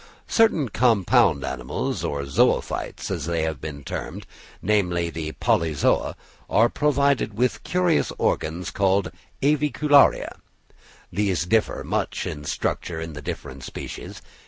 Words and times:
Certain 0.27 0.67
compound 0.67 1.45
animals, 1.45 2.03
or 2.03 2.25
zoophytes, 2.25 3.11
as 3.11 3.27
they 3.27 3.43
have 3.43 3.61
been 3.61 3.83
termed, 3.83 4.25
namely 4.59 5.11
the 5.11 5.33
Polyzoa, 5.33 6.15
are 6.49 6.69
provided 6.69 7.37
with 7.37 7.61
curious 7.63 8.11
organs 8.17 8.71
called 8.71 9.11
avicularia. 9.43 10.29
These 11.13 11.45
differ 11.45 11.83
much 11.83 12.25
in 12.25 12.45
structure 12.45 12.99
in 12.99 13.13
the 13.13 13.21
different 13.21 13.63
species. 13.63 14.23